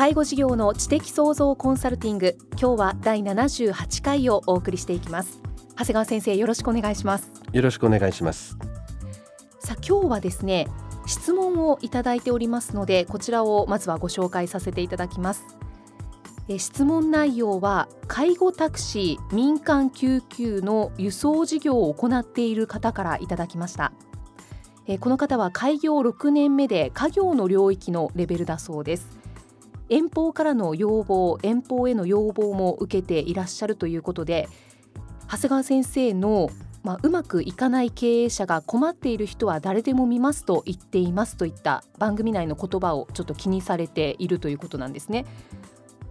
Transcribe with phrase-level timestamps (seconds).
[0.00, 5.42] 介護事業の知的創造コンサルティング今日は第78回をお送りしていきます。
[5.76, 7.30] 長谷川先生よろしくお願いします。
[7.52, 8.56] よろしくお願いします。
[9.58, 10.68] さあ今日はですね
[11.04, 15.44] 質問をいただいておりますのでこちらをまずはご紹介させていただきます。
[16.48, 23.92] え質問内容は介護タクシー民間救急の輸送事業を行っている方からいただきました。
[24.86, 29.19] えこの方は開業6年目で家業の領域のレベルだそうです
[29.90, 34.48] 遠方からの要望遠方への要望も受けていらっしゃるということで
[35.30, 36.48] 長谷川先生の
[36.82, 45.26] まあ、うまくいかない経営者が困っている人は誰でも見ますと言っていますといった番組内の言葉をちょっと気にされているということなんですね。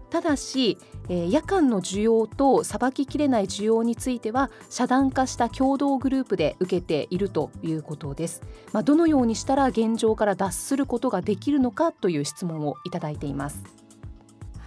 [0.10, 8.42] ただし、えー、夜間の需要とさばききれない需要については遮断化した共同グループで受けているということです。
[8.74, 13.64] まあ、どのようにしたら現状から脱することができるのかという質問をいただいています。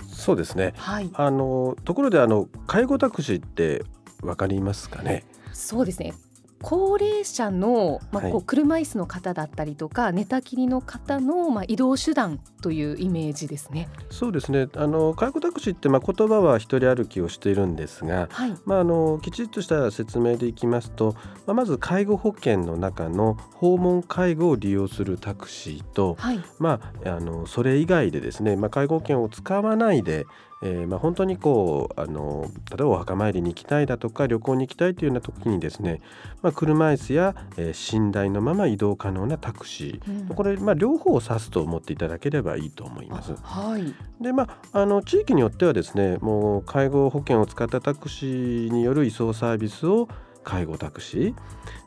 [0.07, 0.75] そうですね。
[0.77, 3.85] はい、あのところであの介護タクシーって
[4.23, 5.25] わかりますかね？
[5.53, 6.15] そうですね
[6.63, 13.89] 高齢者の、まあ、こう車椅子の方だったりとか、はい、寝たきりの方の、まあ、移動手段というイメージですね。
[14.11, 14.69] そうですね。
[14.77, 21.15] あの介護タクシーって、まあ、言葉は一人歩きをしているんですが、はい、まあ、あのきちっとした説明でいきますと、
[21.47, 30.27] まあ、まず介護保険の中の訪問介護を利用するタクシーと、はい、まあ、あのそれ以外でですね、まあ、介護保険を使わないで
[30.63, 36.01] えー、まあ、本当にこうあの例えばお墓参りに行きたいだとか旅行に行きたいというような時にですね、
[36.41, 43.35] まあ、車椅子や、えー、寝台のまま移動可能なタクシー、うん、これ、まあ、両方を指すと思っていただければいいと思います。
[43.43, 50.09] はい、でまああの地域によってはですねもう介護保険を使ったタクシーによる移送サービスを
[50.45, 51.35] 介護タクシー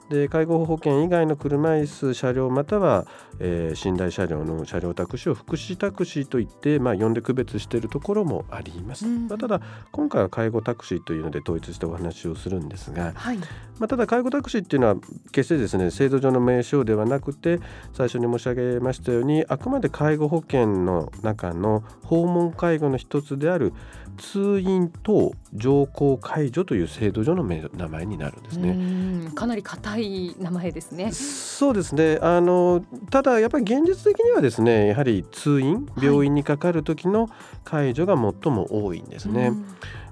[0.10, 3.08] で介護保険以外の車椅子車両または、
[3.40, 9.62] えー、寝台車両の車両タクシーを福祉タクシーといって、まあ、呼んで区別しているところもあります、うん、まあ、ただ
[9.92, 13.46] 今回は介護タクシーというので統一してお話をするんですが、はい、ま
[13.82, 14.96] あ、ただ介護タクシーっていうのは
[15.32, 17.60] 決してですね制度上の名称ではなくて
[17.94, 23.74] 最初に申し上げましたようにあくまで介護保険の中の訪問介護の一つである
[24.18, 29.32] 通院等条項解除という制度上の名前になるんですね。
[29.36, 31.12] かなり硬い名前ですね。
[31.12, 32.20] そうですね。
[32.22, 37.30] あのただやっぱり現実的にはですね、やはり通院病院にかかる時の
[37.64, 39.50] 解除が最も多いんですね。
[39.50, 39.56] はい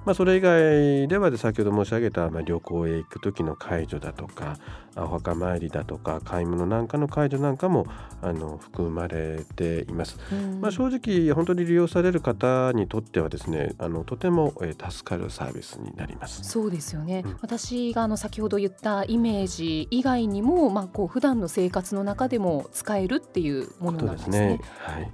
[0.05, 4.57] まあ、それ以外では先ほど申し上げた、まあ、旅行へ行く時の解除だとか
[4.95, 7.87] お墓参りだとか買い物なんかの解除なんかも
[8.21, 10.17] あの含まれています。
[10.61, 16.43] まあ、正直本当に利用される方にとってはですねあのとても、えー、助かるサービスになります。
[16.43, 24.37] そうですよね、うん、私があの先ほど言ったイメージ以外にも、まあ、こう普段の生活の中でも使えるっていうものなんですね。
[24.37, 25.11] すねはい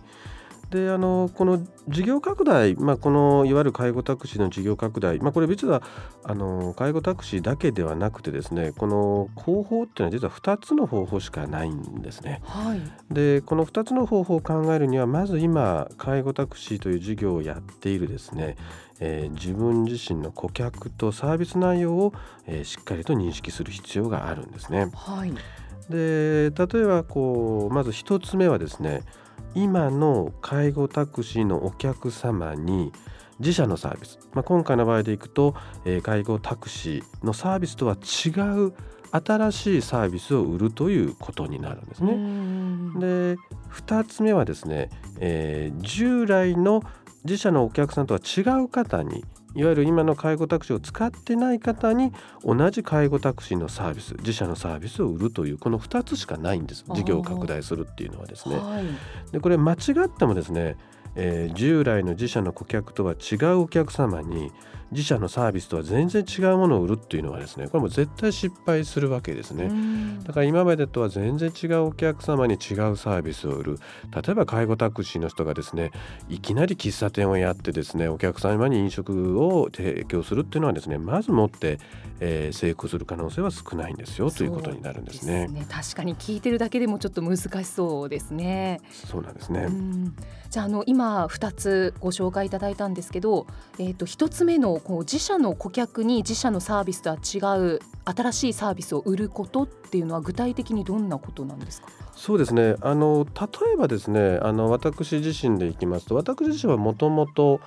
[0.69, 5.81] であのこの事業拡大、まあ、このいわゆる介護タクシーの事業拡大、まあ、これ実は
[6.23, 12.41] あの介護タクシーだけではなくてですねこの方法っていうのは実は2つの方法しかないんですね。
[12.43, 12.81] はい、
[13.11, 18.55] でこの2つの方法を考えるにはまず今介護タクシーという事業をやっているですね、
[18.99, 22.13] えー、自分自身の顧客とサービス内容を、
[22.45, 24.91] えー、しっかりと認識する必要があるんですね。
[24.93, 25.33] はい、
[25.89, 29.01] で例えばこうまず1つ目はですね
[29.55, 32.91] 今の介護タクシーのお客様に
[33.39, 35.55] 自社のサービス、まあ、今回の場合でいくと、
[35.85, 38.29] えー、介護タクシーのサービスとは違
[38.67, 38.73] う
[39.11, 42.13] 新しいサービスを売るということになるんですね。
[42.99, 43.37] で
[43.71, 46.83] 2つ目はですね、えー、従来の
[47.23, 49.25] 自社のお客さんとは違う方に
[49.55, 52.11] いわゆる今の介護タクシーを使ってない方に
[52.43, 56.85] 同じ介護タクシーのサービス自社のサービスを売るというこの2つしかないんです。
[56.87, 58.57] 事業を拡大するっていうのはですね。
[58.57, 59.75] はい、でこれ間違
[60.05, 60.77] ってもですね、
[61.15, 64.51] えー、従来の自社の顧客とは違うお客様に
[64.91, 69.69] 自社のサービスとは全然違うものを売るっていうのはですねこれも絶対失敗するわけですね。
[70.23, 73.79] だから今までとは全然違うお客様に違うサービスを売る。
[74.13, 75.91] 例えば介護タクシーの人がですね
[76.27, 81.79] いきなり喫茶店をやってですねお客様に飲食を提供するっていうのはですねまずもって、
[82.19, 88.81] えー、成功する可能性は少ないんですよということになるんですね、ね、確かに聞いてるだけでもちょっと難しそうですね。
[88.91, 89.67] そうなんですね。
[90.49, 93.45] じゃあの今2つご紹介いただいたんですけど、
[93.77, 101.87] えー、と1つ目のこう自社の顧客に自社のサービスとは違う新しいサービスを売ることっていうのは具体的にどんなことなんですか？
[102.15, 102.75] そうですね。
[102.81, 107.59] あの例えばですねあの私自身でいきますと私自身はもともと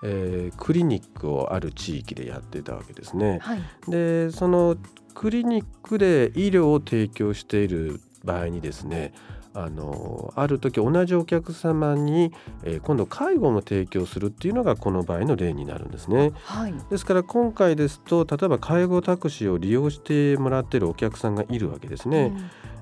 [0.00, 3.40] えー、クリニックをある地域でやっていたわけですね。
[3.42, 4.76] はい、でその
[5.12, 9.12] クリニックで医療を提供している場合にですね
[9.54, 12.32] あのある時同じお客様に、
[12.64, 22.32] えー、今度介護も提供するっていうのがこの場合の例になるんですね、はい、ですから今回ですと例えば介護タクシーを利用してもらっているお客さんがいるわけですね、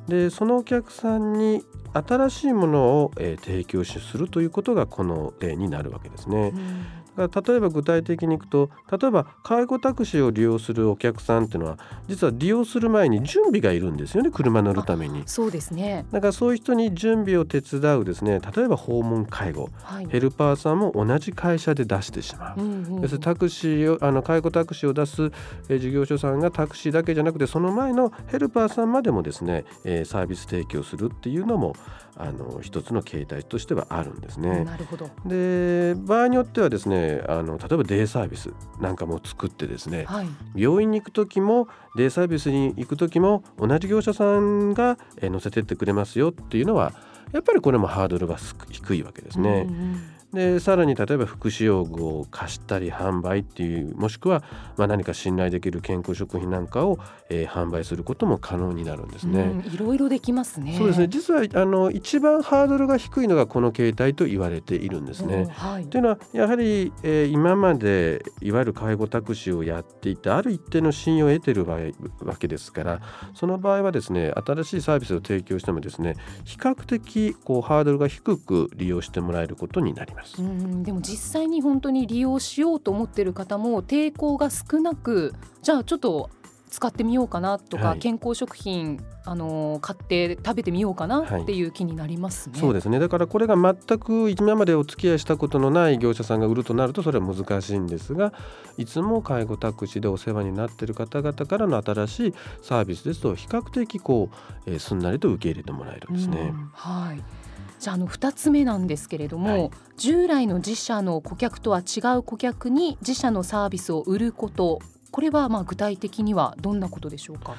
[0.08, 6.86] うん、でそのお客さんに新しいものを、えー、提供するということがこの例になるわけですね、うん
[7.16, 11.78] 例えば具体的にいくと例えば介護タクシーを利用するお客さんっていうのは
[12.08, 15.22] 実は利用する前に準備がいるんですよね車乗るために。
[15.26, 16.04] そうですね。
[16.12, 23.04] だからそういう人に準備を手伝うですね例えば訪問介護、はい、ヘルパーさんも同じ会社で出してしまう、うんうん。
[23.04, 25.30] うん、タクシーをあの介護タクシーを出す、
[25.68, 31.74] え事業所さんがタクシーだけじゃなくてその前のヘルパーさんまでもですね、えー、サービス提供するっていうのも
[32.18, 34.64] あの一つの形態としてはあるんですね。
[34.64, 35.10] なるほど。
[35.26, 38.50] で場合によってはですねあの例えばデイサービス
[38.80, 46.92] なんかも作ってですね、はい、病院に行く時もデイサービスに行く時も同じ業者さんが乗せてってくれますよっていうのは
[47.32, 48.36] やっぱりこれもハードルが
[48.70, 49.66] 低いわけですね。
[49.68, 54.44] うんうんでさらに例えば福祉用具を貸したり販売っていうもしくは
[54.76, 56.98] まあ何か信頼できる健康食品なんかを、
[57.30, 59.64] えー、販売することも可能になるんですね。
[59.64, 60.74] いろいろできますね。
[60.76, 65.46] そうですね実はあの一番ハードルが低いのがこの形態と言われているんですね。
[65.52, 71.78] はい、というのはやはり、えー、今までいわゆる介護タクシーをやっていてある一定の信用を得ている場合
[72.26, 73.00] わけですから
[73.32, 80.25] その場合はですね新しいサービスを提供してもですね比較的こうハードルが低く利用してもらえることになります。
[80.38, 86.30] うん、でも実際に本当に利用しようと思ってる方も抵抗が少なくじゃあちょっと
[86.76, 92.98] 使ってみようかなとか、はい、健康食品あの買って食べてみようかなっていう気になりますね、はい、そうですね。
[92.98, 98.32] だからこれが全く今までお付き合いしたことのない業者さんが売るとなるとそれは難しいんですが
[98.76, 104.28] いつも介護タクシーでお世話になっている方々からの新しいサービスですと比較的こ
[104.66, 106.52] う、えー、すんなりと受け入れてもらえるんですね。
[106.72, 107.45] はい
[107.78, 114.80] じゃあの2つ目なんですけれども、はい、従来の自社の顧客とは違う顧客に自社のサービスを売ること。
[115.12, 117.54] これはまあ具体的にはどんなことでしょうか？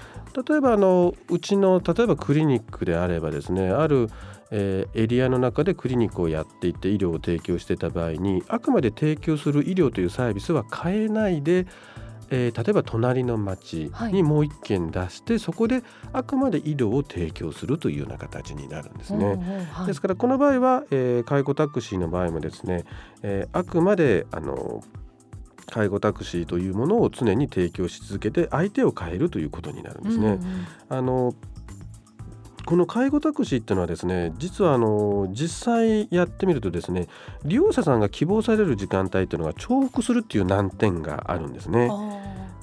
[0.48, 4.12] 例えばあのうちの例えばクリニックであればですねある、
[4.52, 11.66] えー、エリアの中でクリニックをやっていて医療を提供していた場合にあくまで提供する医療というサービスは変えないで
[12.30, 15.84] えー、例えば隣の町にもう一軒出して、はい、そこで
[16.14, 19.68] あくまで医療を提供するというような形になるんですね。
[19.72, 22.86] はい、ですからこの場合は、えー、介護タクシーの場合もですね、
[23.24, 24.84] えー、あくまであの
[25.68, 30.28] 介護タクシーというものを常に提供し続けて相手を変えるということになるんですね。
[30.28, 30.40] うんうん、
[30.90, 31.34] あの
[32.68, 37.08] この介護タクシーっていうのはですね実はあの実際やってみるとですね
[37.46, 41.90] 利用者さんが希望される時間帯っていうのが重複するっていう難点があるんですね。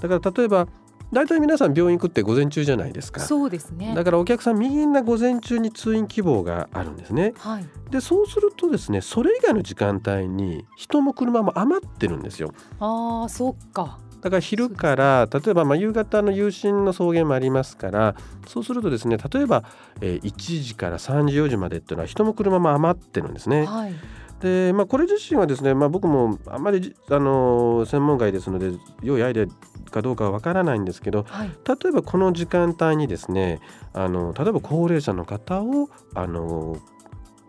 [0.02, 0.68] だから例えば
[1.11, 3.23] 大体皆さん病院行くって午前中じゃないですか。
[3.23, 3.94] そうですね。
[3.94, 12.52] だからお客さんみんな午前中に通院希望があるんですね、はい、でそうするとですねそれ以外の時間帯に人も車も余ってるんですよ。
[12.78, 18.16] ああそっかだから昼から例えばまあ夕方の有心の送迎もありますから
[18.49, 19.64] そうするとですね例えば
[20.00, 23.66] 1時から3時4時までっていうのは人も車も余ってるんですね。
[23.66, 23.95] はい。
[24.40, 33.61] でまあ、これ自身はですね、まあ、僕もあんまりあの専門外ですので良いアイデアかどうかはわからないんですけど、はい、例えばこの時間帯にですね
[33.95, 36.76] あの例えば高齢者の方をあの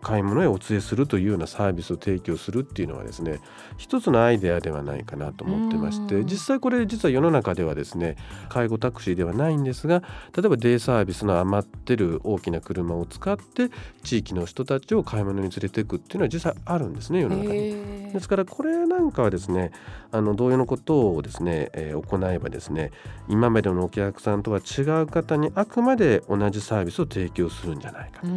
[0.06, 3.40] 買い物へお連れするというようなサービスを提供するっていうのはですね
[3.76, 8.14] 一つのアイデアではないかなと思ってまして実際これ実は世の中ではですね
[8.48, 13.70] 介護タクシーではないんですが例えばデイサービスの余ってる大きな車を使って
[14.04, 18.05] 地域の人たちを買い物に連れていくっていうのは実際あるんですね世の中に。
[18.16, 19.70] ですからこれなんかはですね
[20.10, 22.90] あの同様のことをですね、えー、行えばですね
[23.28, 28.28] 今までのお客さんとは違う方にあくまで同じサービスを提供するんじゃないかと、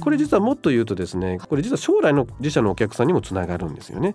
[0.00, 4.14] これ実はもっと言うとですねこれ実は将来の自社のお客さんにもつながるんですよね。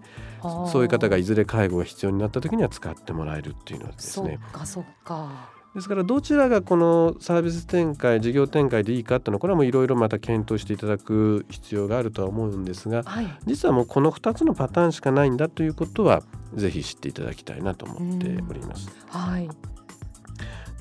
[0.72, 4.40] そういう方がいずれ介護が必要になった時には使ってもらえるっていうのはですね。
[4.42, 16.24] そっかそっかですからどちらがこのサービス展開事業展開でいいかっていうのはこれはもういろいろまた検討していただく必要があるとは思うんですが、はい、実はもうこの2つのパターンしかないんだということは
[16.56, 18.90] ぜひ知っていただきたいなと思っております。
[19.08, 19.50] はい。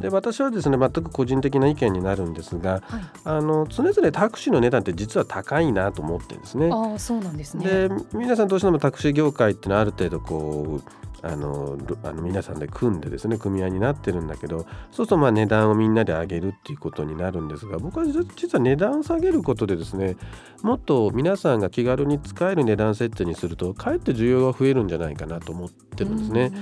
[0.00, 6.70] で私はですね全く個人的な意見になるんですが、はい、あの常々タクシーの値段って実は高いなと思ってるんですね。
[6.72, 7.64] あそうなんですね。
[7.64, 20.16] で皆さんどうしてもタクシー業界っていうのはある程度こうあのあの皆さんで組んでですね組合になってるんだけどそうするとまあ値段をみんなで上げるっていうことになるんですが僕は実は値段を下げることでですね
[20.62, 26.52] もっと皆さんが気軽に使える値段設定にするとかえって需要が増えるんじゃないかなと思ってるんですね。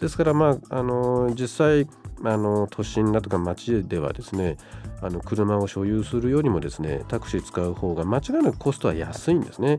[0.00, 1.86] ですからまああの実際
[2.24, 4.56] あの都心だとか町ではですね
[5.00, 9.78] あの車を所有するよりもですねタクシー使う方が間違いなくコストは安いんですね。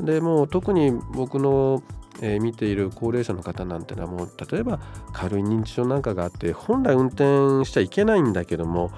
[0.00, 1.82] でもう特に僕の
[2.22, 4.80] えー、見ている高齢者の方なんてのはもう例えば
[5.12, 8.90] 軽い認知症なんかがあって本来運転しちゃいけないんだけども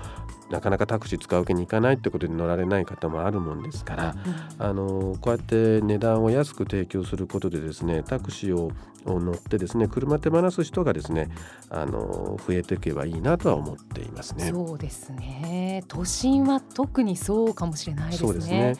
[0.53, 4.17] なかなかタクシー使うわけにいかないってことで乗られない方もあるもんですから、
[4.59, 8.71] うん、あのこうやって値段を安く提供することでですねタクシーを
[9.07, 11.31] 乗ってですね車手放す人がですね
[11.71, 14.51] あの増えていけばいいなとは思っていますね。
[14.51, 18.29] そうですね都心は特にそうかもしれないですね。
[18.29, 18.77] そうですね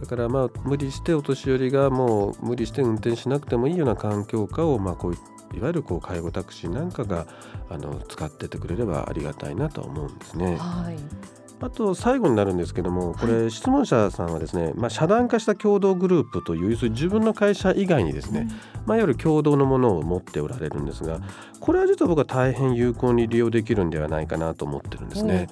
[0.00, 5.14] だからまあ無理してお年寄りがもう無理して運転しなくてもいいような環境下をまあこう
[5.56, 7.26] いわゆるこう介護タクシーなんかが
[7.70, 10.56] あの使っててくれればありがたいなと思うんですね。
[10.56, 18.46] はいあと最後になるんですけどもこれ質問者さんはですね、まあ、遮断化した共同グループという自分の会社以外にですね、
[18.84, 21.20] まあ、いわゆる共同のものを持っておられるんですが
[21.60, 25.48] これは実は僕は大変有効に利用できるんではないかなと思ってるんですね。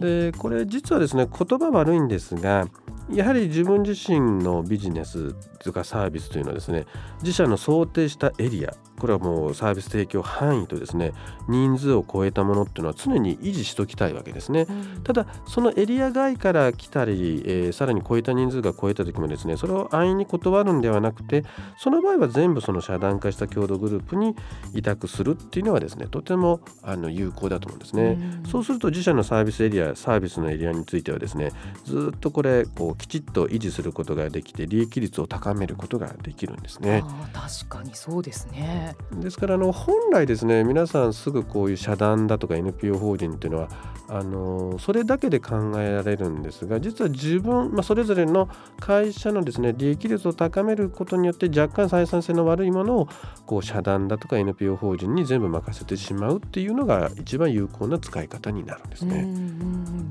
[0.00, 2.66] でこれ実はですね言葉悪いんですが
[3.10, 6.86] やはり自分自身のビジネスとかサービスというのはですね
[7.20, 11.12] 自社の想定したエリアこれはもうサービス提供範囲とですね
[11.48, 21.44] 人数を超えたものっていうのは常に維持しときたいわけですね、うん、ただそのエリア外から来たり、えー、さらに超えた人数が超えた時もですねそれを安易に断るんではなくて
[21.78, 24.36] その場合は全部その遮断化した共同グループに
[24.72, 31.50] 委託するっていうのはですねとてもあの有効だと思うんですね、うん、そうすると自社のサービスエリアサービスのエリアについてはですね
[31.84, 37.02] ずっとこれこうきちっと維持することができて利益率を高めることができるんですね。
[37.32, 43.68] 確かにそうですねですからあの本来ですね皆さんすぐこういう社団だとか NPO 法人っていうのは
[44.08, 53.08] あのそれだけで考えられるんですが実は自分、まあ、それぞれの会社のですね利益率を高めることによって若干採算性の悪いものを
[53.46, 59.26] こう社団だとか NPO 法人に全部任せてしまうっていうのが一番有効な使い方になるんですね。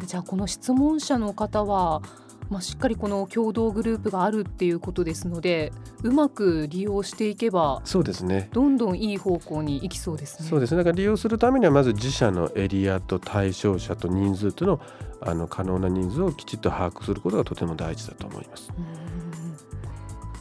[0.06, 2.02] じゃあこの質問者の方は
[2.52, 5.72] まあ、しっかりこの共同グループがあるっていうことですので
[6.04, 10.50] うまく利用していけばそうですねどんどんいい方向に行きそうですね。
[10.50, 14.82] そうですねだから利用するためにはまず自社のエリアと対象者と人数というのを
[15.22, 18.70] あの可能な人数をきちっと把握することがとても大事だと思います。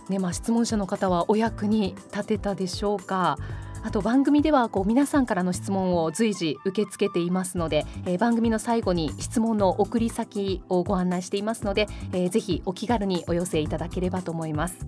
[0.09, 3.39] ねまあ、質問者の方はお役に立てたでしょうか？
[3.83, 14.87] あと番組ではこう皆さんからの質問を随時受け付けていますので、えー、番組の最後に質問の送り先をご案内していますので、えー、ぜひお気軽にお寄せいただければと思います。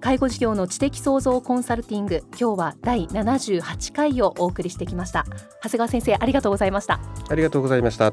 [0.00, 5.26] 介護事業の知的創造コンサルティング今日は第78回をお送りしてきました。
[5.62, 7.00] 長谷川先生ありがとうございました。
[7.28, 8.12] ありがとうございました。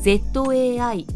[0.00, 1.06] ZAITAC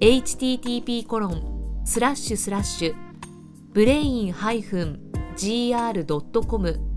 [0.00, 2.94] http コロンスラッシュスラッシュ
[3.72, 5.00] ブレイン -gr.com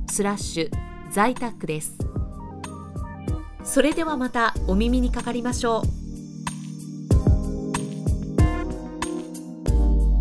[0.09, 0.69] スラッシュ
[1.11, 1.97] 在宅です。
[3.63, 5.83] それではまたお耳にかかりましょう。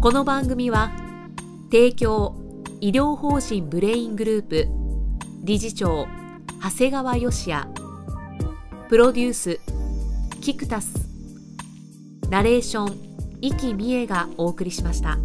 [0.01, 0.93] この番組は
[1.73, 2.37] 提供
[2.81, 4.69] 医療法人ブレイングループ
[5.43, 6.07] 理事長
[6.63, 7.78] 長谷川義也
[8.89, 9.61] プロデュース
[10.41, 10.95] キクタス
[12.31, 15.19] ナレーション生きみえがお送りしました。